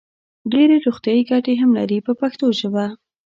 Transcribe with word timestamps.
ډېرې 0.51 0.75
روغتیايي 0.85 1.23
ګټې 1.31 1.53
هم 1.61 1.71
لري 1.79 1.97
په 2.05 2.11
پښتو 2.21 2.45
ژبه. 2.59 2.85